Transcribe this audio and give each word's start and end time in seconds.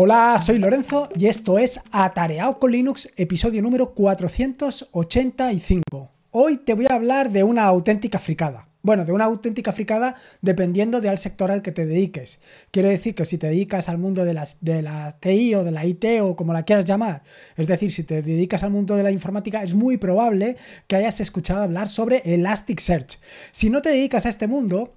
Hola, 0.00 0.40
soy 0.40 0.58
Lorenzo 0.60 1.08
y 1.16 1.26
esto 1.26 1.58
es 1.58 1.80
Atareado 1.90 2.60
con 2.60 2.70
Linux, 2.70 3.12
episodio 3.16 3.60
número 3.62 3.94
485. 3.94 5.82
Hoy 6.30 6.58
te 6.58 6.74
voy 6.74 6.86
a 6.88 6.94
hablar 6.94 7.32
de 7.32 7.42
una 7.42 7.64
auténtica 7.64 8.20
fricada. 8.20 8.68
Bueno, 8.80 9.04
de 9.04 9.10
una 9.10 9.24
auténtica 9.24 9.72
fricada 9.72 10.14
dependiendo 10.40 11.00
del 11.00 11.18
sector 11.18 11.50
al 11.50 11.62
que 11.62 11.72
te 11.72 11.84
dediques. 11.84 12.38
Quiere 12.70 12.90
decir 12.90 13.16
que 13.16 13.24
si 13.24 13.38
te 13.38 13.48
dedicas 13.48 13.88
al 13.88 13.98
mundo 13.98 14.24
de, 14.24 14.34
las, 14.34 14.58
de 14.60 14.82
la 14.82 15.18
TI 15.18 15.56
o 15.56 15.64
de 15.64 15.72
la 15.72 15.84
IT 15.84 16.04
o 16.22 16.36
como 16.36 16.52
la 16.52 16.62
quieras 16.62 16.84
llamar, 16.84 17.24
es 17.56 17.66
decir, 17.66 17.90
si 17.90 18.04
te 18.04 18.22
dedicas 18.22 18.62
al 18.62 18.70
mundo 18.70 18.94
de 18.94 19.02
la 19.02 19.10
informática, 19.10 19.64
es 19.64 19.74
muy 19.74 19.96
probable 19.96 20.58
que 20.86 20.94
hayas 20.94 21.18
escuchado 21.18 21.64
hablar 21.64 21.88
sobre 21.88 22.22
Elasticsearch. 22.24 23.18
Si 23.50 23.68
no 23.68 23.82
te 23.82 23.88
dedicas 23.88 24.26
a 24.26 24.28
este 24.28 24.46
mundo, 24.46 24.94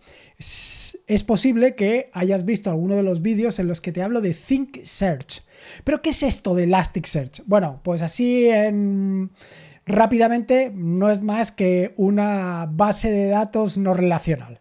posible 1.23 1.75
que 1.75 2.09
hayas 2.13 2.45
visto 2.45 2.69
alguno 2.69 2.95
de 2.95 3.03
los 3.03 3.21
vídeos 3.21 3.59
en 3.59 3.67
los 3.67 3.81
que 3.81 3.91
te 3.91 4.01
hablo 4.01 4.21
de 4.21 4.33
Think 4.33 4.83
Search. 4.83 5.43
Pero 5.83 6.01
¿qué 6.01 6.11
es 6.11 6.23
esto 6.23 6.55
de 6.55 6.63
Elasticsearch? 6.63 7.43
Bueno, 7.45 7.81
pues 7.83 8.01
así 8.01 8.49
en... 8.49 9.31
rápidamente 9.85 10.71
no 10.73 11.11
es 11.11 11.21
más 11.21 11.51
que 11.51 11.93
una 11.97 12.67
base 12.71 13.11
de 13.11 13.27
datos 13.27 13.77
no 13.77 13.93
relacional. 13.93 14.59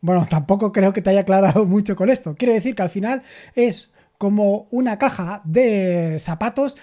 Bueno, 0.00 0.26
tampoco 0.28 0.70
creo 0.72 0.92
que 0.92 1.00
te 1.00 1.10
haya 1.10 1.20
aclarado 1.20 1.64
mucho 1.66 1.96
con 1.96 2.10
esto. 2.10 2.34
Quiere 2.34 2.54
decir 2.54 2.74
que 2.74 2.82
al 2.82 2.90
final 2.90 3.22
es 3.54 3.93
como 4.18 4.66
una 4.70 4.98
caja 4.98 5.42
de 5.44 6.20
zapatos, 6.22 6.76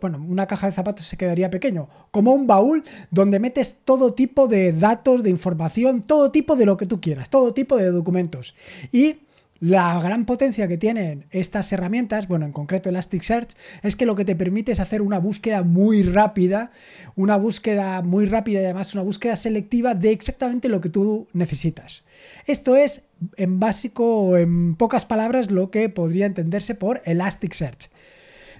bueno, 0.00 0.24
una 0.26 0.46
caja 0.46 0.66
de 0.66 0.72
zapatos 0.72 1.06
se 1.06 1.16
quedaría 1.16 1.50
pequeño, 1.50 1.88
como 2.10 2.34
un 2.34 2.46
baúl 2.46 2.84
donde 3.10 3.38
metes 3.38 3.78
todo 3.84 4.14
tipo 4.14 4.48
de 4.48 4.72
datos, 4.72 5.22
de 5.22 5.30
información, 5.30 6.02
todo 6.02 6.30
tipo 6.30 6.56
de 6.56 6.66
lo 6.66 6.76
que 6.76 6.86
tú 6.86 7.00
quieras, 7.00 7.30
todo 7.30 7.54
tipo 7.54 7.76
de 7.76 7.90
documentos. 7.90 8.54
Y 8.90 9.20
la 9.62 10.00
gran 10.00 10.26
potencia 10.26 10.66
que 10.66 10.76
tienen 10.76 11.24
estas 11.30 11.72
herramientas, 11.72 12.26
bueno, 12.26 12.44
en 12.44 12.50
concreto 12.50 12.88
Elasticsearch, 12.88 13.54
es 13.84 13.94
que 13.94 14.06
lo 14.06 14.16
que 14.16 14.24
te 14.24 14.34
permite 14.34 14.72
es 14.72 14.80
hacer 14.80 15.00
una 15.00 15.20
búsqueda 15.20 15.62
muy 15.62 16.02
rápida, 16.02 16.72
una 17.14 17.36
búsqueda 17.36 18.02
muy 18.02 18.26
rápida 18.26 18.60
y 18.60 18.64
además 18.64 18.92
una 18.94 19.04
búsqueda 19.04 19.36
selectiva 19.36 19.94
de 19.94 20.10
exactamente 20.10 20.68
lo 20.68 20.80
que 20.80 20.88
tú 20.88 21.28
necesitas. 21.32 22.02
Esto 22.48 22.74
es, 22.74 23.02
en 23.36 23.60
básico 23.60 24.22
o 24.22 24.36
en 24.36 24.76
pocas 24.76 25.04
palabras, 25.04 25.50
lo 25.50 25.70
que 25.70 25.88
podría 25.88 26.26
entenderse 26.26 26.74
por 26.74 27.02
Elasticsearch. 27.04 27.90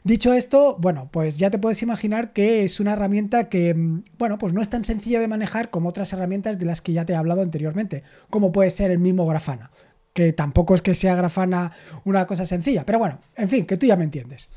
Dicho 0.04 0.34
esto, 0.34 0.76
bueno, 0.80 1.08
pues 1.12 1.38
ya 1.38 1.50
te 1.50 1.58
puedes 1.58 1.80
imaginar 1.82 2.32
que 2.32 2.64
es 2.64 2.80
una 2.80 2.94
herramienta 2.94 3.48
que, 3.48 3.74
bueno, 4.18 4.36
pues 4.38 4.52
no 4.52 4.60
es 4.60 4.68
tan 4.68 4.84
sencilla 4.84 5.20
de 5.20 5.28
manejar 5.28 5.70
como 5.70 5.88
otras 5.88 6.12
herramientas 6.12 6.58
de 6.58 6.66
las 6.66 6.80
que 6.80 6.92
ya 6.92 7.04
te 7.04 7.12
he 7.12 7.16
hablado 7.16 7.40
anteriormente, 7.40 8.02
como 8.28 8.50
puede 8.50 8.70
ser 8.70 8.90
el 8.90 8.98
mismo 8.98 9.26
Grafana 9.26 9.70
que 10.12 10.32
tampoco 10.32 10.74
es 10.74 10.82
que 10.82 10.94
sea 10.94 11.14
Grafana 11.14 11.72
una 12.04 12.26
cosa 12.26 12.46
sencilla, 12.46 12.84
pero 12.84 12.98
bueno, 12.98 13.18
en 13.36 13.48
fin, 13.48 13.66
que 13.66 13.76
tú 13.76 13.86
ya 13.86 13.96
me 13.96 14.04
entiendes. 14.04 14.50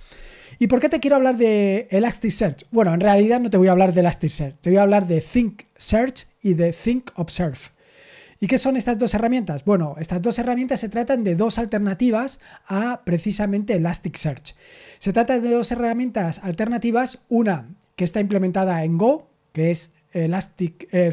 ¿Y 0.60 0.68
por 0.68 0.80
qué 0.80 0.90
te 0.90 1.00
quiero 1.00 1.18
hablar 1.18 1.38
de 1.38 1.88
Elasticsearch? 1.92 2.66
Bueno, 2.72 2.94
en 2.94 3.00
realidad 3.00 3.40
no 3.40 3.50
te 3.50 3.58
voy 3.58 3.68
a 3.68 3.72
hablar 3.72 3.94
de 3.94 4.02
Elasticsearch, 4.02 4.58
te 4.58 4.70
voy 4.70 4.78
a 4.78 4.84
hablar 4.84 5.08
de 5.08 5.22
Think 5.22 5.64
Search 5.78 6.28
y 6.42 6.54
de 6.54 6.72
Think 6.72 7.12
Observe. 7.16 7.75
¿Y 8.46 8.48
qué 8.48 8.60
son 8.60 8.78
estas 8.78 9.00
dos 9.00 9.16
herramientas? 9.16 9.66
Bueno, 9.66 9.96
estas 9.98 10.22
dos 10.22 10.38
herramientas 10.38 10.80
se 10.80 10.88
tratan 10.88 11.24
de 11.24 11.34
dos 11.34 11.58
alternativas 11.58 12.40
a 12.68 13.02
precisamente 13.04 13.74
Elasticsearch. 13.74 14.54
Se 15.00 15.14
trata 15.14 15.40
de 15.40 15.50
dos 15.50 15.72
herramientas 15.72 16.38
alternativas, 16.44 17.26
una 17.28 17.70
que 17.96 18.04
está 18.04 18.20
implementada 18.20 18.84
en 18.84 19.00
Go, 19.00 19.32
que 19.52 19.72
es 19.72 19.94
Elastic 20.12 20.88
eh, 20.92 21.12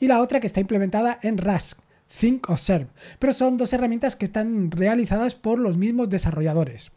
y 0.00 0.08
la 0.08 0.20
otra 0.20 0.40
que 0.40 0.48
está 0.48 0.58
implementada 0.58 1.16
en 1.22 1.38
Rask, 1.38 1.78
Think 2.08 2.50
Observe, 2.50 2.88
pero 3.20 3.32
son 3.32 3.56
dos 3.56 3.72
herramientas 3.72 4.16
que 4.16 4.24
están 4.24 4.72
realizadas 4.72 5.36
por 5.36 5.60
los 5.60 5.78
mismos 5.78 6.10
desarrolladores. 6.10 6.90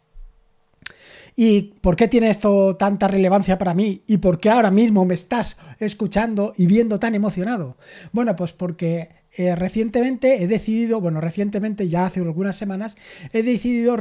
¿Y 1.38 1.74
por 1.82 1.96
qué 1.96 2.08
tiene 2.08 2.30
esto 2.30 2.76
tanta 2.76 3.08
relevancia 3.08 3.58
para 3.58 3.74
mí? 3.74 4.02
¿Y 4.06 4.16
por 4.16 4.38
qué 4.38 4.48
ahora 4.48 4.70
mismo 4.70 5.04
me 5.04 5.12
estás 5.12 5.58
escuchando 5.78 6.54
y 6.56 6.66
viendo 6.66 6.98
tan 6.98 7.14
emocionado? 7.14 7.76
Bueno, 8.12 8.34
pues 8.34 8.54
porque 8.54 9.10
eh, 9.36 9.54
recientemente 9.54 10.42
he 10.42 10.46
decidido, 10.46 10.98
bueno, 10.98 11.20
recientemente, 11.20 11.88
ya 11.88 12.06
hace 12.06 12.20
algunas 12.20 12.56
semanas, 12.56 12.96
he 13.34 13.42
decidido 13.42 13.98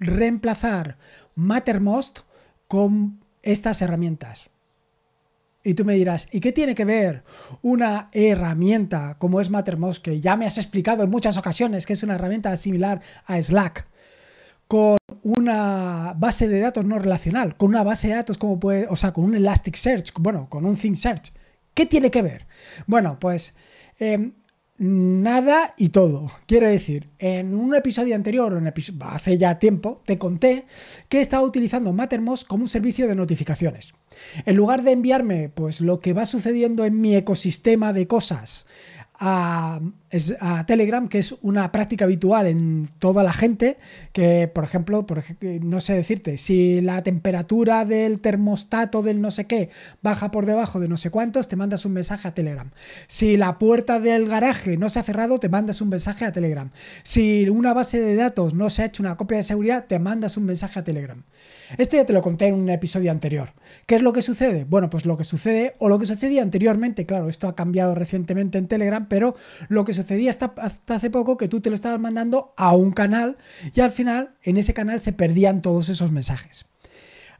reemplazar 0.00 0.98
Mattermost 1.36 2.20
con 2.66 3.20
estas 3.42 3.80
herramientas. 3.80 4.50
Y 5.62 5.74
tú 5.74 5.84
me 5.84 5.94
dirás, 5.94 6.28
¿y 6.32 6.40
qué 6.40 6.50
tiene 6.50 6.74
que 6.74 6.84
ver 6.84 7.22
una 7.62 8.08
herramienta 8.12 9.16
como 9.18 9.40
es 9.40 9.50
Mattermost, 9.50 10.02
que 10.02 10.20
ya 10.20 10.36
me 10.36 10.46
has 10.46 10.58
explicado 10.58 11.04
en 11.04 11.10
muchas 11.10 11.36
ocasiones 11.36 11.86
que 11.86 11.92
es 11.92 12.02
una 12.02 12.16
herramienta 12.16 12.56
similar 12.56 13.00
a 13.26 13.40
Slack, 13.40 13.86
con 14.68 14.98
una 15.22 16.14
base 16.16 16.46
de 16.46 16.60
datos 16.60 16.84
no 16.84 16.98
relacional, 16.98 17.56
con 17.56 17.70
una 17.70 17.82
base 17.82 18.08
de 18.08 18.14
datos 18.14 18.38
como 18.38 18.60
puede, 18.60 18.86
o 18.88 18.96
sea, 18.96 19.12
con 19.12 19.24
un 19.24 19.34
Elasticsearch, 19.34 20.12
bueno, 20.20 20.48
con 20.48 20.66
un 20.66 20.76
ThinkSearch? 20.76 21.32
¿Qué 21.74 21.86
tiene 21.86 22.10
que 22.10 22.22
ver? 22.22 22.46
Bueno, 22.86 23.18
pues 23.18 23.56
em, 23.98 24.34
nada 24.76 25.74
y 25.76 25.88
todo. 25.88 26.30
Quiero 26.46 26.68
decir, 26.68 27.08
en 27.18 27.54
un 27.54 27.74
episodio 27.74 28.14
anterior, 28.14 28.60
hace 29.00 29.38
ya 29.38 29.58
tiempo, 29.58 30.02
te 30.04 30.18
conté 30.18 30.66
que 31.08 31.20
estaba 31.20 31.44
utilizando 31.44 31.92
Mattermost 31.92 32.46
como 32.46 32.64
un 32.64 32.68
servicio 32.68 33.08
de 33.08 33.14
notificaciones. 33.14 33.94
En 34.44 34.56
lugar 34.56 34.82
de 34.82 34.92
enviarme 34.92 35.48
pues 35.48 35.80
lo 35.80 36.00
que 36.00 36.12
va 36.12 36.26
sucediendo 36.26 36.84
en 36.84 37.00
mi 37.00 37.16
ecosistema 37.16 37.92
de 37.92 38.06
cosas 38.06 38.66
a, 39.18 39.80
Telegram, 40.66 41.08
que 41.08 41.18
es 41.18 41.34
una 41.42 41.70
práctica 41.70 42.04
habitual 42.04 42.46
en 42.46 42.88
toda 42.98 43.22
la 43.22 43.32
gente, 43.32 43.76
que 44.12 44.50
por 44.52 44.64
ejemplo, 44.64 45.06
por 45.06 45.22
no 45.40 45.80
sé 45.80 45.94
decirte, 45.94 46.38
si 46.38 46.80
la 46.80 47.02
temperatura 47.02 47.84
del 47.84 48.20
termostato 48.20 49.02
del 49.02 49.20
no 49.20 49.30
sé 49.30 49.46
qué 49.46 49.70
baja 50.02 50.30
por 50.30 50.46
debajo 50.46 50.80
de 50.80 50.88
no 50.88 50.96
sé 50.96 51.10
cuántos, 51.10 51.48
te 51.48 51.56
mandas 51.56 51.84
un 51.84 51.92
mensaje 51.92 52.28
a 52.28 52.34
Telegram. 52.34 52.70
Si 53.06 53.36
la 53.36 53.58
puerta 53.58 54.00
del 54.00 54.28
garaje 54.28 54.76
no 54.76 54.88
se 54.88 55.00
ha 55.00 55.02
cerrado, 55.02 55.38
te 55.38 55.48
mandas 55.48 55.80
un 55.80 55.90
mensaje 55.90 56.24
a 56.24 56.32
Telegram. 56.32 56.70
Si 57.02 57.48
una 57.48 57.74
base 57.74 58.00
de 58.00 58.14
datos 58.14 58.54
no 58.54 58.70
se 58.70 58.82
ha 58.82 58.86
hecho 58.86 59.02
una 59.02 59.16
copia 59.16 59.38
de 59.38 59.42
seguridad, 59.42 59.86
te 59.86 59.98
mandas 59.98 60.36
un 60.36 60.44
mensaje 60.44 60.78
a 60.78 60.84
Telegram. 60.84 61.22
Esto 61.76 61.96
ya 61.96 62.06
te 62.06 62.12
lo 62.12 62.22
conté 62.22 62.46
en 62.46 62.54
un 62.54 62.68
episodio 62.70 63.10
anterior. 63.10 63.52
¿Qué 63.86 63.96
es 63.96 64.02
lo 64.02 64.12
que 64.12 64.22
sucede? 64.22 64.64
Bueno, 64.64 64.88
pues 64.88 65.04
lo 65.04 65.16
que 65.16 65.24
sucede, 65.24 65.74
o 65.78 65.88
lo 65.88 65.98
que 65.98 66.06
sucedía 66.06 66.42
anteriormente, 66.42 67.04
claro, 67.04 67.28
esto 67.28 67.46
ha 67.48 67.54
cambiado 67.54 67.94
recientemente 67.94 68.56
en 68.58 68.68
Telegram, 68.68 69.06
pero 69.08 69.34
lo 69.68 69.84
que 69.84 69.92
sucedía 69.92 70.30
hasta, 70.30 70.54
hace 70.88 71.10
poco 71.10 71.36
que 71.36 71.48
tú 71.48 71.60
te 71.60 71.68
lo 71.68 71.74
estabas 71.74 72.00
mandando 72.00 72.54
a 72.56 72.74
un 72.74 72.92
canal 72.92 73.36
y 73.74 73.80
al 73.80 73.90
final 73.90 74.30
en 74.42 74.56
ese 74.56 74.72
canal 74.72 75.00
se 75.00 75.12
perdían 75.12 75.60
todos 75.60 75.88
esos 75.88 76.10
mensajes. 76.10 76.66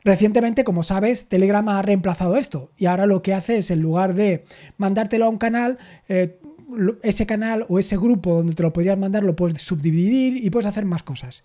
Recientemente, 0.04 0.62
como 0.62 0.82
sabes, 0.82 1.28
Telegram 1.28 1.68
ha 1.68 1.82
reemplazado 1.82 2.36
esto 2.36 2.70
y 2.76 2.86
ahora 2.86 3.06
lo 3.06 3.22
que 3.22 3.34
hace 3.34 3.58
es, 3.58 3.70
en 3.70 3.80
lugar 3.80 4.14
de 4.14 4.44
mandártelo 4.76 5.26
a 5.26 5.28
un 5.28 5.38
canal, 5.38 5.78
eh, 6.08 6.38
ese 7.02 7.26
canal 7.26 7.64
o 7.68 7.78
ese 7.78 7.96
grupo 7.96 8.34
donde 8.34 8.54
te 8.54 8.62
lo 8.62 8.72
podrías 8.72 8.98
mandar 8.98 9.22
lo 9.22 9.34
puedes 9.34 9.60
subdividir 9.60 10.36
y 10.44 10.50
puedes 10.50 10.66
hacer 10.66 10.84
más 10.84 11.02
cosas. 11.02 11.44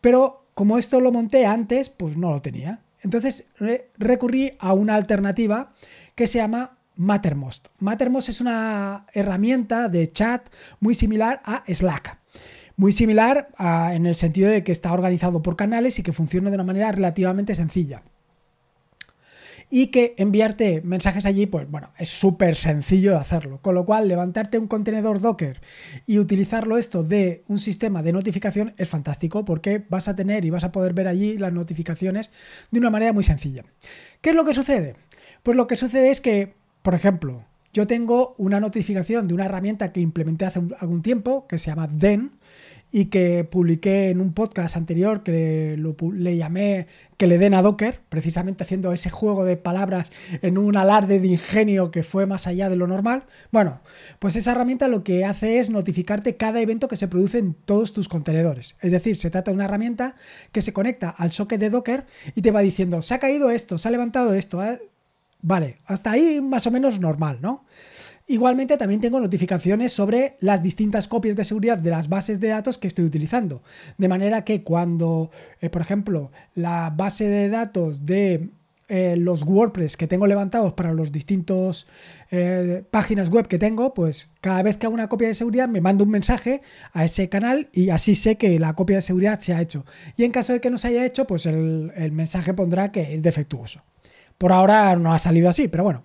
Pero 0.00 0.47
como 0.58 0.76
esto 0.76 1.00
lo 1.00 1.12
monté 1.12 1.46
antes, 1.46 1.88
pues 1.88 2.16
no 2.16 2.30
lo 2.30 2.42
tenía. 2.42 2.80
Entonces 3.02 3.46
recurrí 3.96 4.54
a 4.58 4.72
una 4.72 4.96
alternativa 4.96 5.72
que 6.16 6.26
se 6.26 6.38
llama 6.38 6.78
Mattermost. 6.96 7.68
Mattermost 7.78 8.28
es 8.28 8.40
una 8.40 9.06
herramienta 9.12 9.88
de 9.88 10.10
chat 10.10 10.48
muy 10.80 10.96
similar 10.96 11.40
a 11.44 11.62
Slack. 11.72 12.18
Muy 12.74 12.90
similar 12.90 13.50
en 13.60 14.06
el 14.06 14.16
sentido 14.16 14.50
de 14.50 14.64
que 14.64 14.72
está 14.72 14.92
organizado 14.92 15.42
por 15.42 15.54
canales 15.54 16.00
y 16.00 16.02
que 16.02 16.12
funciona 16.12 16.50
de 16.50 16.56
una 16.56 16.64
manera 16.64 16.90
relativamente 16.90 17.54
sencilla 17.54 18.02
y 19.70 19.88
que 19.88 20.14
enviarte 20.16 20.80
mensajes 20.82 21.26
allí, 21.26 21.46
pues 21.46 21.70
bueno, 21.70 21.92
es 21.98 22.08
súper 22.08 22.54
sencillo 22.54 23.12
de 23.12 23.18
hacerlo. 23.18 23.60
Con 23.60 23.74
lo 23.74 23.84
cual, 23.84 24.08
levantarte 24.08 24.58
un 24.58 24.66
contenedor 24.66 25.20
Docker 25.20 25.60
y 26.06 26.18
utilizarlo 26.18 26.78
esto 26.78 27.02
de 27.02 27.42
un 27.48 27.58
sistema 27.58 28.02
de 28.02 28.12
notificación 28.12 28.74
es 28.76 28.88
fantástico 28.88 29.44
porque 29.44 29.84
vas 29.88 30.08
a 30.08 30.16
tener 30.16 30.44
y 30.44 30.50
vas 30.50 30.64
a 30.64 30.72
poder 30.72 30.94
ver 30.94 31.08
allí 31.08 31.36
las 31.36 31.52
notificaciones 31.52 32.30
de 32.70 32.78
una 32.78 32.90
manera 32.90 33.12
muy 33.12 33.24
sencilla. 33.24 33.64
¿Qué 34.20 34.30
es 34.30 34.36
lo 34.36 34.44
que 34.44 34.54
sucede? 34.54 34.96
Pues 35.42 35.56
lo 35.56 35.66
que 35.66 35.76
sucede 35.76 36.10
es 36.10 36.20
que, 36.20 36.54
por 36.82 36.94
ejemplo, 36.94 37.44
yo 37.78 37.86
tengo 37.86 38.34
una 38.38 38.58
notificación 38.58 39.28
de 39.28 39.34
una 39.34 39.44
herramienta 39.44 39.92
que 39.92 40.00
implementé 40.00 40.44
hace 40.44 40.60
algún 40.80 41.00
tiempo 41.00 41.46
que 41.46 41.58
se 41.58 41.70
llama 41.70 41.86
Den 41.86 42.32
y 42.90 43.04
que 43.04 43.44
publiqué 43.44 44.08
en 44.08 44.20
un 44.20 44.32
podcast 44.32 44.76
anterior 44.76 45.22
que 45.22 45.76
le 45.78 46.36
llamé 46.36 46.88
que 47.16 47.28
le 47.28 47.38
den 47.38 47.54
a 47.54 47.62
Docker, 47.62 48.00
precisamente 48.08 48.64
haciendo 48.64 48.92
ese 48.92 49.10
juego 49.10 49.44
de 49.44 49.56
palabras 49.56 50.10
en 50.42 50.58
un 50.58 50.76
alarde 50.76 51.20
de 51.20 51.28
ingenio 51.28 51.92
que 51.92 52.02
fue 52.02 52.26
más 52.26 52.48
allá 52.48 52.68
de 52.68 52.74
lo 52.74 52.88
normal. 52.88 53.26
Bueno, 53.52 53.80
pues 54.18 54.34
esa 54.34 54.50
herramienta 54.50 54.88
lo 54.88 55.04
que 55.04 55.24
hace 55.24 55.60
es 55.60 55.70
notificarte 55.70 56.36
cada 56.36 56.60
evento 56.60 56.88
que 56.88 56.96
se 56.96 57.06
produce 57.06 57.38
en 57.38 57.54
todos 57.54 57.92
tus 57.92 58.08
contenedores. 58.08 58.74
Es 58.80 58.90
decir, 58.90 59.20
se 59.20 59.30
trata 59.30 59.52
de 59.52 59.54
una 59.54 59.66
herramienta 59.66 60.16
que 60.50 60.62
se 60.62 60.72
conecta 60.72 61.10
al 61.10 61.30
socket 61.30 61.60
de 61.60 61.70
Docker 61.70 62.06
y 62.34 62.42
te 62.42 62.50
va 62.50 62.60
diciendo, 62.60 63.02
se 63.02 63.14
ha 63.14 63.20
caído 63.20 63.50
esto, 63.50 63.78
se 63.78 63.86
ha 63.86 63.92
levantado 63.92 64.34
esto. 64.34 64.60
Vale, 65.40 65.78
hasta 65.86 66.12
ahí 66.12 66.40
más 66.40 66.66
o 66.66 66.70
menos 66.70 67.00
normal, 67.00 67.38
¿no? 67.40 67.64
Igualmente 68.26 68.76
también 68.76 69.00
tengo 69.00 69.20
notificaciones 69.20 69.92
sobre 69.92 70.36
las 70.40 70.62
distintas 70.62 71.08
copias 71.08 71.34
de 71.34 71.46
seguridad 71.46 71.78
de 71.78 71.90
las 71.90 72.10
bases 72.10 72.40
de 72.40 72.48
datos 72.48 72.76
que 72.76 72.86
estoy 72.86 73.06
utilizando. 73.06 73.62
De 73.96 74.06
manera 74.06 74.44
que 74.44 74.62
cuando, 74.62 75.30
eh, 75.62 75.70
por 75.70 75.80
ejemplo, 75.80 76.30
la 76.54 76.92
base 76.94 77.26
de 77.26 77.48
datos 77.48 78.04
de 78.04 78.50
eh, 78.88 79.16
los 79.16 79.44
WordPress 79.44 79.96
que 79.96 80.06
tengo 80.06 80.26
levantados 80.26 80.74
para 80.74 80.92
los 80.92 81.10
distintos 81.10 81.86
eh, 82.30 82.84
páginas 82.90 83.30
web 83.30 83.48
que 83.48 83.58
tengo, 83.58 83.94
pues 83.94 84.30
cada 84.42 84.62
vez 84.62 84.76
que 84.76 84.84
hago 84.84 84.94
una 84.94 85.08
copia 85.08 85.28
de 85.28 85.34
seguridad 85.34 85.68
me 85.68 85.80
mando 85.80 86.04
un 86.04 86.10
mensaje 86.10 86.60
a 86.92 87.04
ese 87.04 87.30
canal 87.30 87.70
y 87.72 87.88
así 87.88 88.14
sé 88.14 88.36
que 88.36 88.58
la 88.58 88.74
copia 88.74 88.96
de 88.96 89.02
seguridad 89.02 89.40
se 89.40 89.54
ha 89.54 89.62
hecho. 89.62 89.86
Y 90.18 90.24
en 90.24 90.32
caso 90.32 90.52
de 90.52 90.60
que 90.60 90.68
no 90.68 90.76
se 90.76 90.88
haya 90.88 91.06
hecho, 91.06 91.26
pues 91.26 91.46
el, 91.46 91.92
el 91.96 92.12
mensaje 92.12 92.52
pondrá 92.52 92.92
que 92.92 93.14
es 93.14 93.22
defectuoso. 93.22 93.82
Por 94.38 94.52
ahora 94.52 94.96
no 94.96 95.12
ha 95.12 95.18
salido 95.18 95.48
así, 95.48 95.68
pero 95.68 95.84
bueno, 95.84 96.02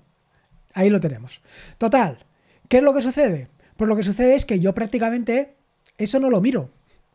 Ahí 0.73 0.89
lo 0.89 0.99
tenemos. 0.99 1.41
Total, 1.77 2.25
¿qué 2.67 2.77
es 2.77 2.83
lo 2.83 2.93
que 2.93 3.01
sucede? 3.01 3.49
Pues 3.77 3.87
lo 3.87 3.95
que 3.95 4.03
sucede 4.03 4.35
es 4.35 4.45
que 4.45 4.59
yo 4.59 4.73
prácticamente 4.73 5.55
eso 5.97 6.19
no 6.19 6.29
lo 6.29 6.41
miro. 6.41 6.71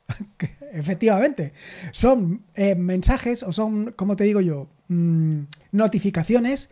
Efectivamente, 0.73 1.53
son 1.93 2.45
eh, 2.55 2.75
mensajes 2.75 3.43
o 3.43 3.53
son, 3.53 3.93
como 3.93 4.17
te 4.17 4.25
digo 4.25 4.41
yo, 4.41 4.69
mm, 4.89 5.41
notificaciones 5.73 6.71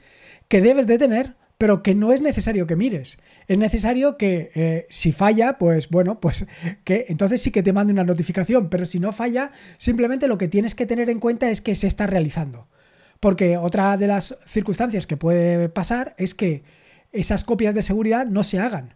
que 0.48 0.60
debes 0.60 0.86
de 0.86 0.98
tener, 0.98 1.34
pero 1.58 1.82
que 1.82 1.94
no 1.94 2.12
es 2.12 2.20
necesario 2.20 2.66
que 2.66 2.76
mires. 2.76 3.18
Es 3.48 3.58
necesario 3.58 4.16
que 4.16 4.52
eh, 4.54 4.86
si 4.90 5.12
falla, 5.12 5.58
pues 5.58 5.88
bueno, 5.88 6.20
pues 6.20 6.46
que 6.84 7.06
entonces 7.08 7.42
sí 7.42 7.50
que 7.50 7.62
te 7.62 7.72
mande 7.72 7.92
una 7.92 8.04
notificación, 8.04 8.68
pero 8.68 8.86
si 8.86 9.00
no 9.00 9.12
falla, 9.12 9.50
simplemente 9.78 10.28
lo 10.28 10.38
que 10.38 10.48
tienes 10.48 10.74
que 10.74 10.86
tener 10.86 11.10
en 11.10 11.20
cuenta 11.20 11.50
es 11.50 11.60
que 11.60 11.74
se 11.74 11.88
está 11.88 12.06
realizando. 12.06 12.68
Porque 13.20 13.56
otra 13.56 13.96
de 13.96 14.06
las 14.06 14.36
circunstancias 14.46 15.06
que 15.06 15.16
puede 15.16 15.68
pasar 15.68 16.14
es 16.18 16.34
que 16.34 16.62
esas 17.12 17.44
copias 17.44 17.74
de 17.74 17.82
seguridad 17.82 18.26
no 18.26 18.44
se 18.44 18.58
hagan. 18.58 18.94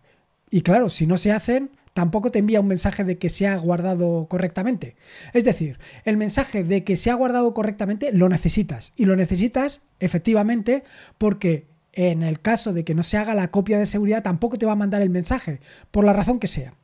Y 0.50 0.62
claro, 0.62 0.90
si 0.90 1.06
no 1.06 1.17
se 1.17 1.32
hacen, 1.32 1.70
tampoco 1.94 2.31
te 2.31 2.38
envía 2.38 2.61
un 2.61 2.67
mensaje 2.67 3.05
de 3.05 3.19
que 3.19 3.31
se 3.31 3.46
ha 3.46 3.56
guardado 3.56 4.26
correctamente. 4.28 4.96
Es 5.32 5.44
decir, 5.44 5.78
el 6.05 6.17
mensaje 6.17 6.64
de 6.64 6.84
que 6.84 6.96
se 6.96 7.11
ha 7.11 7.14
guardado 7.14 7.55
correctamente 7.55 8.12
lo 8.12 8.28
necesitas. 8.28 8.93
Y 8.96 9.05
lo 9.05 9.17
necesitas 9.17 9.82
efectivamente 10.00 10.84
porque 11.19 11.69
en 11.93 12.23
el 12.23 12.40
caso 12.40 12.73
de 12.73 12.84
que 12.84 12.94
no 12.94 13.02
se 13.02 13.16
haga 13.16 13.34
la 13.34 13.50
copia 13.50 13.78
de 13.78 13.87
seguridad 13.87 14.23
tampoco 14.23 14.58
te 14.58 14.66
va 14.66 14.73
a 14.73 14.76
mandar 14.76 15.02
el 15.02 15.11
mensaje, 15.11 15.61
por 15.90 16.05
la 16.05 16.12
razón 16.12 16.38
que 16.38 16.49
sea. 16.49 16.75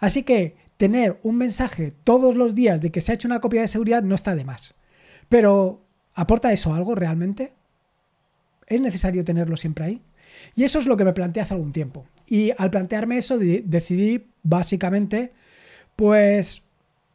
Así 0.00 0.22
que 0.22 0.56
tener 0.76 1.18
un 1.22 1.36
mensaje 1.36 1.92
todos 2.04 2.34
los 2.34 2.54
días 2.54 2.80
de 2.80 2.90
que 2.90 3.00
se 3.00 3.12
ha 3.12 3.14
hecho 3.14 3.28
una 3.28 3.40
copia 3.40 3.60
de 3.60 3.68
seguridad 3.68 4.02
no 4.02 4.14
está 4.14 4.34
de 4.34 4.44
más. 4.44 4.74
Pero 5.28 5.86
¿Aporta 6.14 6.52
eso 6.52 6.74
algo 6.74 6.94
realmente? 6.94 7.52
¿Es 8.66 8.80
necesario 8.80 9.24
tenerlo 9.24 9.56
siempre 9.56 9.84
ahí? 9.84 10.02
Y 10.54 10.64
eso 10.64 10.78
es 10.78 10.86
lo 10.86 10.96
que 10.96 11.04
me 11.04 11.12
planteé 11.12 11.42
hace 11.42 11.54
algún 11.54 11.72
tiempo. 11.72 12.06
Y 12.26 12.52
al 12.56 12.70
plantearme 12.70 13.18
eso 13.18 13.38
decidí 13.38 14.26
básicamente 14.42 15.32
pues 15.96 16.62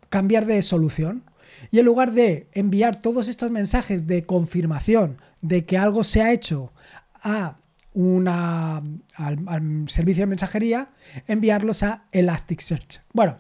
cambiar 0.10 0.46
de 0.46 0.62
solución. 0.62 1.24
Y 1.72 1.80
en 1.80 1.86
lugar 1.86 2.12
de 2.12 2.48
enviar 2.54 2.98
todos 2.98 3.28
estos 3.30 3.50
mensajes 3.52 4.08
de 4.08 4.24
confirmación 4.24 5.18
de 5.42 5.66
que 5.66 5.78
algo 5.78 6.04
se 6.04 6.22
ha 6.22 6.34
hecho 6.34 6.74
a 7.22 7.58
una, 7.94 8.84
al, 9.16 9.40
al 9.48 9.86
servicio 9.88 10.24
de 10.24 10.28
mensajería, 10.28 10.90
enviarlos 11.28 11.82
a 11.82 12.06
Elasticsearch. 12.12 13.02
Bueno, 13.14 13.38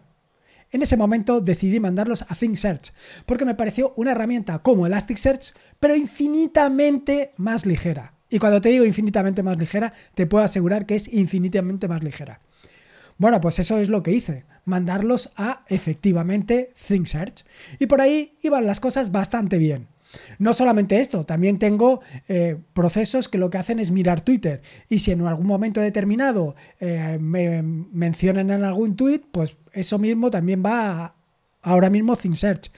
en 0.75 0.81
ese 0.81 0.97
momento 0.97 1.41
decidí 1.41 1.79
mandarlos 1.79 2.23
a 2.23 2.35
ThinkSearch, 2.35 2.93
porque 3.25 3.45
me 3.45 3.55
pareció 3.55 3.93
una 3.95 4.11
herramienta 4.11 4.59
como 4.59 4.85
Elasticsearch, 4.85 5.53
pero 5.79 5.95
infinitamente 5.95 7.33
más 7.37 7.65
ligera. 7.65 8.13
Y 8.29 8.39
cuando 8.39 8.59
te 8.59 8.69
digo 8.69 8.85
infinitamente 8.85 9.41
más 9.41 9.57
ligera, 9.57 9.93
te 10.13 10.27
puedo 10.27 10.43
asegurar 10.43 10.85
que 10.85 10.95
es 10.95 11.11
infinitamente 11.11 11.87
más 11.87 12.03
ligera. 12.03 12.41
Bueno, 13.17 13.39
pues 13.39 13.59
eso 13.59 13.77
es 13.77 13.87
lo 13.87 14.03
que 14.03 14.11
hice, 14.11 14.43
mandarlos 14.65 15.31
a 15.37 15.63
efectivamente 15.69 16.73
ThinkSearch. 16.87 17.45
Y 17.79 17.85
por 17.85 18.01
ahí 18.01 18.37
iban 18.41 18.65
las 18.65 18.81
cosas 18.81 19.11
bastante 19.11 19.57
bien. 19.57 19.87
No 20.39 20.53
solamente 20.53 20.99
esto, 20.99 21.23
también 21.23 21.59
tengo 21.59 22.01
eh, 22.27 22.57
procesos 22.73 23.27
que 23.27 23.37
lo 23.37 23.49
que 23.49 23.57
hacen 23.57 23.79
es 23.79 23.91
mirar 23.91 24.21
Twitter. 24.21 24.61
Y 24.89 24.99
si 24.99 25.11
en 25.11 25.21
algún 25.21 25.47
momento 25.47 25.81
determinado 25.81 26.55
eh, 26.79 27.17
me 27.19 27.61
mencionan 27.61 28.51
en 28.51 28.63
algún 28.63 28.95
tweet, 28.95 29.21
pues 29.31 29.57
eso 29.73 29.99
mismo 29.99 30.31
también 30.31 30.63
va 30.65 31.15
ahora 31.65 31.89
mismo 31.89 32.15
ThinkSearch. 32.15 32.71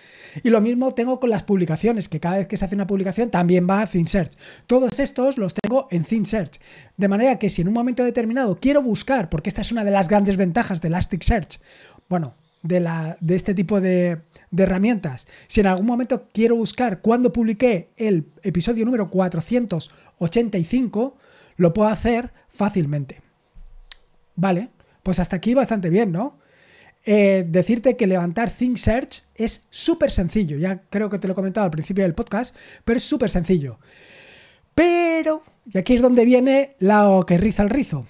Y 0.43 0.49
lo 0.49 0.61
mismo 0.61 0.93
tengo 0.93 1.19
con 1.19 1.29
las 1.29 1.43
publicaciones, 1.43 2.09
que 2.09 2.19
cada 2.19 2.37
vez 2.37 2.47
que 2.47 2.57
se 2.57 2.65
hace 2.65 2.75
una 2.75 2.87
publicación 2.87 3.29
también 3.29 3.67
va 3.69 3.81
a 3.81 3.87
ThinkSearch. 3.87 4.31
Todos 4.65 4.99
estos 4.99 5.37
los 5.37 5.53
tengo 5.53 5.87
en 5.91 6.03
ThinkSearch. 6.03 6.59
De 6.95 7.07
manera 7.07 7.37
que 7.37 7.49
si 7.49 7.61
en 7.61 7.67
un 7.67 7.73
momento 7.73 8.03
determinado 8.03 8.57
quiero 8.59 8.81
buscar, 8.81 9.29
porque 9.29 9.49
esta 9.49 9.61
es 9.61 9.71
una 9.71 9.83
de 9.83 9.91
las 9.91 10.07
grandes 10.07 10.37
ventajas 10.37 10.81
de 10.81 10.87
Elasticsearch, 10.87 11.59
bueno, 12.09 12.33
de, 12.63 12.79
la, 12.79 13.17
de 13.19 13.35
este 13.35 13.53
tipo 13.53 13.81
de, 13.81 14.21
de 14.51 14.63
herramientas. 14.63 15.27
Si 15.47 15.59
en 15.59 15.67
algún 15.67 15.85
momento 15.85 16.27
quiero 16.33 16.55
buscar 16.55 17.01
cuándo 17.01 17.33
publiqué 17.33 17.89
el 17.97 18.25
episodio 18.43 18.85
número 18.85 19.09
485, 19.09 21.17
lo 21.57 21.73
puedo 21.73 21.89
hacer 21.89 22.31
fácilmente. 22.49 23.21
Vale, 24.35 24.69
pues 25.03 25.19
hasta 25.19 25.35
aquí 25.35 25.53
bastante 25.53 25.89
bien, 25.89 26.11
¿no? 26.11 26.39
Eh, 27.09 27.45
decirte 27.47 27.95
que 27.95 28.05
levantar 28.05 28.51
ThinkSearch 28.51 29.23
es 29.35 29.65
súper 29.69 30.11
sencillo. 30.11 30.57
Ya 30.57 30.81
creo 30.89 31.09
que 31.09 31.19
te 31.19 31.27
lo 31.27 31.31
he 31.31 31.35
comentado 31.35 31.63
al 31.63 31.71
principio 31.71 32.03
del 32.03 32.13
podcast, 32.13 32.53
pero 32.83 32.97
es 32.97 33.03
súper 33.03 33.29
sencillo. 33.29 33.79
Pero, 34.75 35.41
y 35.71 35.77
aquí 35.77 35.95
es 35.95 36.01
donde 36.01 36.25
viene 36.25 36.75
la 36.79 37.23
que 37.25 37.37
riza 37.37 37.63
el 37.63 37.69
rizo. 37.69 38.05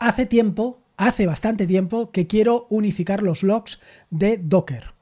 Hace 0.00 0.26
tiempo, 0.26 0.80
hace 0.96 1.26
bastante 1.26 1.66
tiempo, 1.66 2.10
que 2.10 2.26
quiero 2.26 2.66
unificar 2.70 3.22
los 3.22 3.42
logs 3.42 3.80
de 4.10 4.38
Docker. 4.38 4.96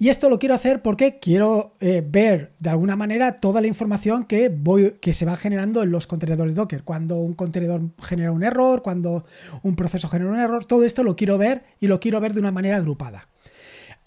Y 0.00 0.08
esto 0.08 0.30
lo 0.30 0.38
quiero 0.38 0.54
hacer 0.54 0.80
porque 0.80 1.18
quiero 1.20 1.74
eh, 1.78 2.02
ver 2.02 2.52
de 2.58 2.70
alguna 2.70 2.96
manera 2.96 3.36
toda 3.36 3.60
la 3.60 3.66
información 3.66 4.24
que, 4.24 4.50
que 4.98 5.12
se 5.12 5.26
va 5.26 5.36
generando 5.36 5.82
en 5.82 5.90
los 5.90 6.06
contenedores 6.06 6.54
Docker. 6.54 6.84
Cuando 6.84 7.16
un 7.16 7.34
contenedor 7.34 7.82
genera 8.00 8.32
un 8.32 8.42
error, 8.42 8.80
cuando 8.80 9.26
un 9.62 9.76
proceso 9.76 10.08
genera 10.08 10.30
un 10.30 10.40
error, 10.40 10.64
todo 10.64 10.84
esto 10.84 11.02
lo 11.02 11.16
quiero 11.16 11.36
ver 11.36 11.64
y 11.80 11.86
lo 11.86 12.00
quiero 12.00 12.18
ver 12.18 12.32
de 12.32 12.40
una 12.40 12.50
manera 12.50 12.78
agrupada. 12.78 13.26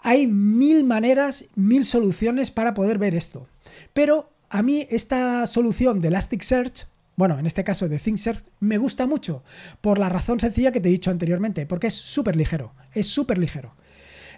Hay 0.00 0.26
mil 0.26 0.82
maneras, 0.82 1.44
mil 1.54 1.84
soluciones 1.84 2.50
para 2.50 2.74
poder 2.74 2.98
ver 2.98 3.14
esto. 3.14 3.46
Pero 3.92 4.30
a 4.50 4.64
mí 4.64 4.88
esta 4.90 5.46
solución 5.46 6.00
de 6.00 6.08
Elasticsearch 6.08 6.88
bueno, 7.16 7.38
en 7.38 7.46
este 7.46 7.64
caso 7.64 7.88
de 7.88 7.98
ThinkSearch, 7.98 8.44
me 8.60 8.78
gusta 8.78 9.06
mucho 9.06 9.44
por 9.80 9.98
la 9.98 10.08
razón 10.08 10.40
sencilla 10.40 10.72
que 10.72 10.80
te 10.80 10.88
he 10.88 10.92
dicho 10.92 11.10
anteriormente, 11.10 11.66
porque 11.66 11.86
es 11.86 11.94
súper 11.94 12.36
ligero, 12.36 12.74
es 12.92 13.06
súper 13.06 13.38
ligero. 13.38 13.74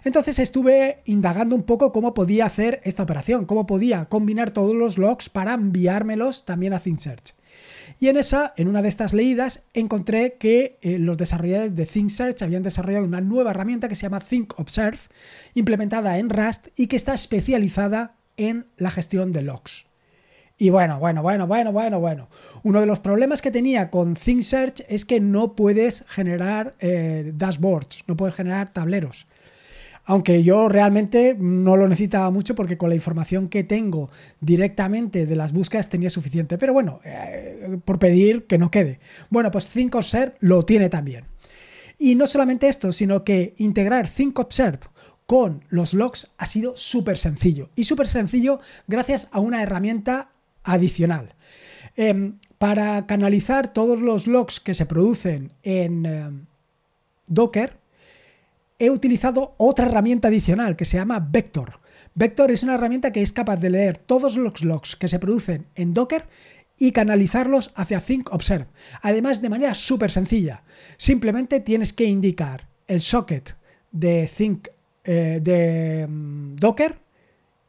Entonces 0.03 0.39
estuve 0.39 1.01
indagando 1.05 1.55
un 1.55 1.63
poco 1.63 1.91
cómo 1.91 2.13
podía 2.13 2.45
hacer 2.45 2.81
esta 2.83 3.03
operación, 3.03 3.45
cómo 3.45 3.65
podía 3.65 4.05
combinar 4.05 4.51
todos 4.51 4.75
los 4.75 4.97
logs 4.97 5.29
para 5.29 5.53
enviármelos 5.53 6.45
también 6.45 6.73
a 6.73 6.79
ThinkSearch. 6.79 7.33
Y 7.99 8.09
en 8.09 8.17
esa, 8.17 8.53
en 8.57 8.67
una 8.67 8.81
de 8.81 8.89
estas 8.89 9.13
leídas, 9.13 9.63
encontré 9.73 10.37
que 10.39 10.77
eh, 10.81 10.99
los 10.99 11.17
desarrolladores 11.17 11.75
de 11.75 11.85
ThinkSearch 11.85 12.43
habían 12.43 12.61
desarrollado 12.61 13.05
una 13.05 13.21
nueva 13.21 13.51
herramienta 13.51 13.89
que 13.89 13.95
se 13.95 14.03
llama 14.03 14.19
ThinkObserve, 14.19 14.99
implementada 15.55 16.19
en 16.19 16.29
Rust 16.29 16.67
y 16.75 16.87
que 16.87 16.95
está 16.95 17.15
especializada 17.15 18.15
en 18.37 18.67
la 18.77 18.91
gestión 18.91 19.33
de 19.33 19.41
logs. 19.41 19.86
Y 20.57 20.71
bueno, 20.71 20.99
bueno, 20.99 21.21
bueno, 21.21 21.45
bueno, 21.45 21.71
bueno, 21.71 21.99
bueno. 21.99 22.29
Uno 22.63 22.79
de 22.79 22.87
los 22.87 22.99
problemas 22.99 23.41
que 23.41 23.51
tenía 23.51 23.91
con 23.91 24.15
ThinkSearch 24.15 24.85
es 24.89 25.05
que 25.05 25.19
no 25.19 25.55
puedes 25.55 26.03
generar 26.07 26.73
eh, 26.79 27.31
dashboards, 27.35 28.03
no 28.07 28.17
puedes 28.17 28.35
generar 28.35 28.73
tableros 28.73 29.27
aunque 30.09 30.41
yo 30.41 30.69
realmente 30.69 31.35
no 31.37 31.75
lo 31.75 31.87
necesitaba 31.87 32.31
mucho 32.31 32.55
porque 32.55 32.77
con 32.77 32.89
la 32.89 32.95
información 32.95 33.49
que 33.49 33.65
tengo 33.65 34.09
directamente 34.39 35.25
de 35.25 35.35
las 35.35 35.51
búsquedas 35.51 35.89
tenía 35.89 36.09
suficiente. 36.09 36.57
Pero 36.57 36.71
bueno, 36.71 37.01
eh, 37.03 37.77
por 37.83 37.99
pedir 37.99 38.45
que 38.45 38.57
no 38.57 38.71
quede. 38.71 39.01
Bueno, 39.29 39.51
pues 39.51 39.67
ThinkObserve 39.67 40.35
lo 40.39 40.63
tiene 40.63 40.89
también. 40.89 41.25
Y 41.99 42.15
no 42.15 42.25
solamente 42.25 42.69
esto, 42.69 42.93
sino 42.93 43.25
que 43.25 43.53
integrar 43.57 44.07
ThinkObserve 44.07 44.79
con 45.25 45.65
los 45.67 45.93
logs 45.93 46.31
ha 46.37 46.45
sido 46.45 46.77
súper 46.77 47.17
sencillo. 47.17 47.69
Y 47.75 47.83
súper 47.83 48.07
sencillo 48.07 48.61
gracias 48.87 49.27
a 49.31 49.41
una 49.41 49.61
herramienta 49.61 50.29
adicional. 50.67 51.33
Em, 51.95 52.37
para 52.57 53.07
canalizar 53.07 53.73
todos 53.73 54.01
los 54.01 54.27
logs 54.27 54.59
que 54.59 54.73
se 54.73 54.85
producen 54.85 55.51
en 55.63 56.05
em, 56.05 56.45
Docker, 57.27 57.79
he 58.79 58.89
utilizado 58.89 59.55
otra 59.57 59.87
herramienta 59.87 60.27
adicional 60.27 60.77
que 60.77 60.85
se 60.85 60.97
llama 60.97 61.19
Vector. 61.19 61.79
Vector 62.13 62.51
es 62.51 62.63
una 62.63 62.75
herramienta 62.75 63.11
que 63.11 63.21
es 63.21 63.31
capaz 63.31 63.57
de 63.57 63.69
leer 63.69 63.97
todos 63.97 64.37
los 64.37 64.63
logs 64.63 64.95
que 64.95 65.07
se 65.07 65.19
producen 65.19 65.67
en 65.75 65.93
Docker 65.93 66.27
y 66.77 66.91
canalizarlos 66.91 67.71
hacia 67.75 68.01
ThinkObserve. 68.01 68.67
Además, 69.01 69.41
de 69.41 69.49
manera 69.49 69.73
súper 69.73 70.11
sencilla. 70.11 70.63
Simplemente 70.97 71.59
tienes 71.59 71.93
que 71.93 72.05
indicar 72.05 72.67
el 72.87 73.01
socket 73.01 73.55
de 73.91 74.29
Think 74.35 74.67
eh, 75.03 75.39
de 75.41 76.07
mm, 76.07 76.55
Docker 76.55 76.99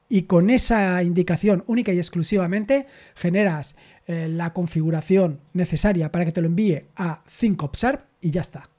y 0.08 0.22
con 0.22 0.50
esa 0.50 1.02
indicación 1.02 1.64
única 1.66 1.92
y 1.92 1.98
exclusivamente 1.98 2.86
generas 3.14 3.76
eh, 4.06 4.28
la 4.28 4.52
configuración 4.52 5.40
necesaria 5.52 6.10
para 6.10 6.24
que 6.24 6.32
te 6.32 6.40
lo 6.40 6.46
envíe 6.46 6.86
a 6.96 7.22
ThinkObserve 7.24 8.04
y 8.20 8.30
ya 8.30 8.40
está. 8.40 8.70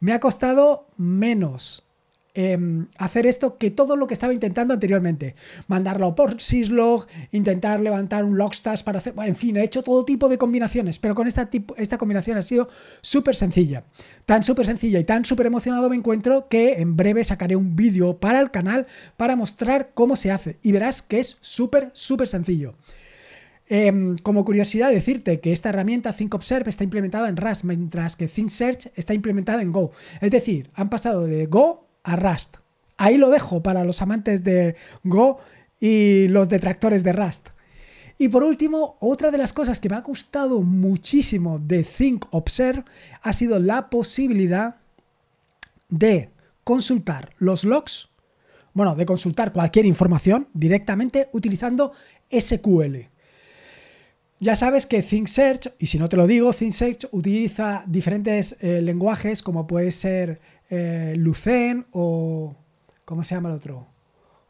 Me 0.00 0.12
ha 0.12 0.20
costado 0.20 0.88
menos 0.96 1.87
Em, 2.34 2.86
hacer 2.98 3.26
esto 3.26 3.58
que 3.58 3.70
todo 3.70 3.96
lo 3.96 4.06
que 4.06 4.14
estaba 4.14 4.32
intentando 4.32 4.74
anteriormente. 4.74 5.34
Mandarlo 5.66 6.14
por 6.14 6.40
syslog, 6.40 7.06
intentar 7.32 7.80
levantar 7.80 8.24
un 8.24 8.38
logstash 8.38 8.84
para 8.84 8.98
hacer... 8.98 9.14
en 9.24 9.34
fin, 9.34 9.56
he 9.56 9.64
hecho 9.64 9.82
todo 9.82 10.04
tipo 10.04 10.28
de 10.28 10.38
combinaciones, 10.38 10.98
pero 10.98 11.14
con 11.14 11.26
esta, 11.26 11.46
tipo, 11.46 11.74
esta 11.76 11.98
combinación 11.98 12.36
ha 12.36 12.42
sido 12.42 12.68
súper 13.00 13.34
sencilla. 13.34 13.84
Tan 14.24 14.42
súper 14.42 14.66
sencilla 14.66 15.00
y 15.00 15.04
tan 15.04 15.24
súper 15.24 15.46
emocionado 15.46 15.88
me 15.88 15.96
encuentro 15.96 16.48
que 16.48 16.74
en 16.74 16.96
breve 16.96 17.24
sacaré 17.24 17.56
un 17.56 17.74
vídeo 17.74 18.18
para 18.18 18.40
el 18.40 18.50
canal 18.50 18.86
para 19.16 19.34
mostrar 19.34 19.90
cómo 19.94 20.14
se 20.14 20.30
hace. 20.30 20.58
Y 20.62 20.70
verás 20.70 21.02
que 21.02 21.20
es 21.20 21.38
súper, 21.40 21.90
súper 21.94 22.28
sencillo. 22.28 22.74
Em, 23.70 24.16
como 24.18 24.44
curiosidad, 24.44 24.90
decirte 24.90 25.40
que 25.40 25.52
esta 25.52 25.70
herramienta 25.70 26.12
ThinkObserve 26.12 26.70
está 26.70 26.84
implementada 26.84 27.28
en 27.28 27.36
Rust, 27.36 27.64
mientras 27.64 28.16
que 28.16 28.28
ThinkSearch 28.28 28.92
está 28.94 29.12
implementada 29.12 29.60
en 29.60 29.72
Go. 29.72 29.90
Es 30.20 30.30
decir, 30.30 30.70
han 30.74 30.88
pasado 30.88 31.26
de 31.26 31.46
Go 31.46 31.87
a 32.08 32.16
Rust. 32.16 32.56
Ahí 32.96 33.16
lo 33.16 33.30
dejo 33.30 33.62
para 33.62 33.84
los 33.84 34.02
amantes 34.02 34.42
de 34.42 34.74
Go 35.04 35.38
y 35.78 36.26
los 36.28 36.48
detractores 36.48 37.04
de 37.04 37.12
Rust. 37.12 37.48
Y 38.18 38.28
por 38.28 38.42
último, 38.42 38.96
otra 38.98 39.30
de 39.30 39.38
las 39.38 39.52
cosas 39.52 39.78
que 39.78 39.88
me 39.88 39.94
ha 39.94 40.00
gustado 40.00 40.60
muchísimo 40.62 41.60
de 41.60 41.84
Think 41.84 42.24
Observe 42.30 42.84
ha 43.22 43.32
sido 43.32 43.60
la 43.60 43.90
posibilidad 43.90 44.76
de 45.88 46.30
consultar 46.64 47.30
los 47.38 47.62
logs, 47.62 48.08
bueno, 48.74 48.96
de 48.96 49.06
consultar 49.06 49.52
cualquier 49.52 49.86
información 49.86 50.48
directamente 50.52 51.28
utilizando 51.32 51.92
SQL. 52.30 53.06
Ya 54.40 54.54
sabes 54.54 54.86
que 54.86 55.02
ThinkSearch, 55.02 55.74
y 55.78 55.88
si 55.88 55.98
no 55.98 56.08
te 56.08 56.16
lo 56.16 56.26
digo, 56.26 56.52
ThinkSearch 56.52 57.08
utiliza 57.12 57.84
diferentes 57.86 58.56
eh, 58.60 58.80
lenguajes 58.82 59.42
como 59.42 59.66
puede 59.66 59.90
ser 59.90 60.40
eh, 60.70 61.14
Lucen 61.16 61.86
o... 61.92 62.56
¿Cómo 63.04 63.24
se 63.24 63.34
llama 63.34 63.48
el 63.48 63.56
otro? 63.56 63.86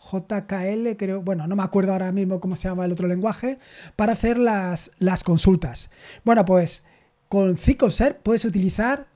JKL, 0.00 0.96
creo, 0.96 1.22
bueno, 1.22 1.46
no 1.46 1.56
me 1.56 1.62
acuerdo 1.62 1.92
ahora 1.92 2.10
mismo 2.12 2.40
cómo 2.40 2.56
se 2.56 2.68
llama 2.68 2.84
el 2.84 2.92
otro 2.92 3.08
lenguaje, 3.08 3.58
para 3.96 4.12
hacer 4.12 4.38
las, 4.38 4.90
las 4.98 5.24
consultas. 5.24 5.90
Bueno, 6.24 6.44
pues 6.44 6.84
con 7.28 7.56
Cicoser 7.56 8.18
puedes 8.18 8.44
utilizar 8.44 9.06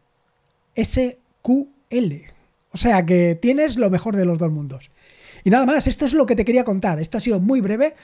SQL. 0.76 2.26
O 2.73 2.78
sea 2.78 3.04
que 3.04 3.38
tienes 3.40 3.76
lo 3.76 3.90
mejor 3.90 4.16
de 4.16 4.25
los 4.25 4.38
dos 4.38 4.50
mundos. 4.50 4.90
Y 5.44 5.50
nada 5.50 5.66
más, 5.66 5.87
esto 5.87 6.04
es 6.04 6.14
lo 6.14 6.26
que 6.26 6.37
te 6.37 6.44
quería 6.44 6.64
contar. 6.64 7.00
Esto 7.00 7.18
ha 7.18 7.20
sido 7.20 7.40
muy 7.40 7.61
breve 7.61 7.94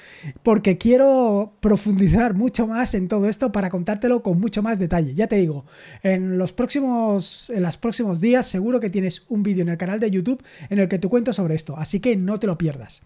porque 0.43 0.79
quiero 0.79 1.53
profundizar 1.61 2.35
mucho 2.35 2.67
más 2.67 2.95
en 2.95 3.09
todo 3.09 3.29
esto 3.29 3.53
para 3.53 3.71
contártelo 3.71 4.23
con 4.23 4.41
mucho 4.41 4.63
más 4.63 4.79
detalle. 4.79 5.15
Ya 5.15 5.27
te 5.27 5.37
digo, 5.37 5.65
en 6.03 6.39
los 6.39 6.53
próximos, 6.53 7.51
en 7.51 7.63
los 7.63 7.77
próximos 7.77 8.21
días 8.21 8.47
seguro 8.47 8.81
que 8.81 8.91
tienes 8.91 9.25
un 9.29 9.43
vídeo 9.43 9.63
en 9.63 9.69
el 9.69 9.79
canal 9.79 10.01
de 10.01 10.11
YouTube 10.11 10.43
en 10.69 10.79
el 10.79 10.89
que 10.89 10.99
te 10.99 11.09
cuento 11.09 11.33
sobre 11.33 11.55
esto, 11.55 11.77
así 11.77 12.01
que 12.01 12.17
no 12.17 12.39
te 12.39 12.47
lo 12.47 12.59
pierdas. 12.59 13.01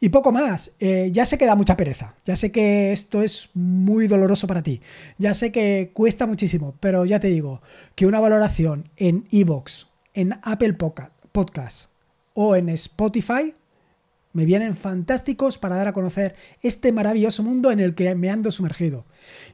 Y 0.00 0.08
poco 0.08 0.32
más, 0.32 0.72
eh, 0.80 1.10
ya 1.12 1.24
sé 1.26 1.38
que 1.38 1.46
da 1.46 1.54
mucha 1.54 1.76
pereza, 1.76 2.16
ya 2.24 2.34
sé 2.34 2.50
que 2.50 2.92
esto 2.92 3.22
es 3.22 3.50
muy 3.54 4.08
doloroso 4.08 4.48
para 4.48 4.62
ti, 4.62 4.80
ya 5.16 5.32
sé 5.32 5.52
que 5.52 5.92
cuesta 5.94 6.26
muchísimo, 6.26 6.74
pero 6.80 7.04
ya 7.04 7.20
te 7.20 7.28
digo 7.28 7.62
que 7.94 8.06
una 8.06 8.18
valoración 8.18 8.90
en 8.96 9.28
Evox, 9.30 9.86
en 10.14 10.34
Apple 10.42 10.72
Podcast 10.74 11.91
o 12.34 12.56
en 12.56 12.68
Spotify 12.70 13.54
me 14.32 14.44
vienen 14.44 14.76
fantásticos 14.76 15.58
para 15.58 15.76
dar 15.76 15.88
a 15.88 15.92
conocer 15.92 16.34
este 16.62 16.92
maravilloso 16.92 17.42
mundo 17.42 17.70
en 17.70 17.80
el 17.80 17.94
que 17.94 18.14
me 18.14 18.30
ando 18.30 18.50
sumergido 18.50 19.04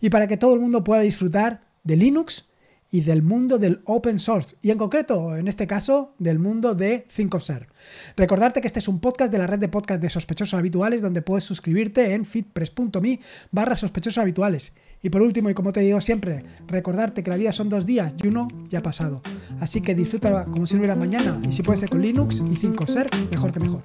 y 0.01 0.11
para 0.11 0.27
que 0.27 0.37
todo 0.37 0.55
el 0.55 0.61
mundo 0.61 0.85
pueda 0.85 1.01
disfrutar 1.01 1.63
de 1.85 1.97
Linux 1.97 2.49
y 2.91 3.03
del 3.03 3.23
mundo 3.23 3.59
del 3.59 3.83
open 3.85 4.19
source 4.19 4.57
y 4.63 4.71
en 4.71 4.79
concreto, 4.79 5.37
en 5.37 5.47
este 5.49 5.67
caso, 5.67 6.15
del 6.19 6.39
mundo 6.39 6.75
de 6.75 7.07
ThinkObserve. 7.15 7.69
Recordarte 8.17 8.61
que 8.61 8.67
este 8.67 8.79
es 8.79 8.89
un 8.89 9.01
podcast 9.01 9.31
de 9.31 9.39
la 9.39 9.47
red 9.47 9.59
de 9.59 9.69
podcast 9.69 10.01
de 10.01 10.09
sospechosos 10.09 10.59
habituales 10.59 11.03
donde 11.03 11.23
puedes 11.23 11.45
suscribirte 11.45 12.13
en 12.13 12.25
fitpress.me 12.25 13.21
barra 13.51 13.77
sospechosos 13.77 14.19
habituales. 14.19 14.73
Y 15.03 15.11
por 15.11 15.23
último, 15.23 15.51
y 15.51 15.55
como 15.55 15.73
te 15.73 15.81
digo 15.81 16.01
siempre, 16.01 16.43
recordarte 16.67 17.23
que 17.23 17.31
la 17.31 17.37
vida 17.37 17.53
son 17.53 17.69
dos 17.69 17.87
días 17.87 18.15
y 18.23 18.29
uno 18.29 18.49
ya 18.69 18.81
ha 18.81 18.83
pasado. 18.83 19.23
Así 19.61 19.81
que 19.81 19.95
disfruta 19.95 20.45
como 20.47 20.67
si 20.67 20.75
no 20.75 20.81
hubiera 20.81 20.97
mañana 20.97 21.41
y 21.49 21.53
si 21.53 21.63
puede 21.63 21.79
ser 21.79 21.91
con 21.91 22.03
Linux 22.03 22.43
y 22.51 22.57
5 22.57 22.87
ser, 22.87 23.09
mejor 23.31 23.53
que 23.53 23.61
mejor. 23.61 23.83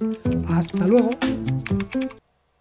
Hasta 0.48 0.86
luego. 0.86 1.10